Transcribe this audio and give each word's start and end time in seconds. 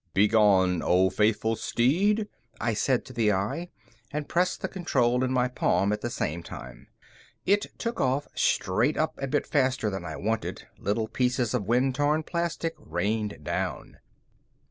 "Begone, 0.15 0.81
O 0.81 1.11
faithful 1.11 1.55
steed," 1.55 2.27
I 2.59 2.73
said 2.73 3.05
to 3.05 3.13
the 3.13 3.31
eye, 3.31 3.69
and 4.09 4.27
pressed 4.27 4.61
the 4.61 4.67
control 4.67 5.23
in 5.23 5.31
my 5.31 5.47
palm 5.47 5.93
at 5.93 6.01
the 6.01 6.09
same 6.09 6.41
time. 6.41 6.87
It 7.45 7.67
took 7.77 8.01
off 8.01 8.27
straight 8.33 8.97
up 8.97 9.13
a 9.21 9.27
bit 9.27 9.45
faster 9.45 9.91
than 9.91 10.03
I 10.03 10.15
wanted; 10.15 10.63
little 10.79 11.07
pieces 11.07 11.53
of 11.53 11.67
wind 11.67 11.93
torn 11.93 12.23
plastic 12.23 12.73
rained 12.79 13.43
down. 13.43 13.97